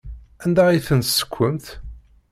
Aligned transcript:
Anda 0.43 0.63
ay 0.67 0.81
ten-tessekwemt? 0.87 1.65